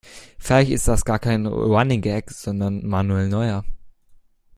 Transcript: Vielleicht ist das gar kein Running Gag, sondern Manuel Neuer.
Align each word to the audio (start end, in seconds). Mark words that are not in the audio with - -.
Vielleicht 0.39 0.71
ist 0.71 0.87
das 0.87 1.05
gar 1.05 1.19
kein 1.19 1.45
Running 1.45 2.01
Gag, 2.01 2.31
sondern 2.31 2.83
Manuel 2.87 3.29
Neuer. 3.29 3.63